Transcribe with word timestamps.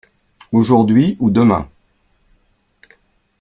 Aujourd’hui 0.51 1.15
ou 1.19 1.29
demain. 1.29 1.69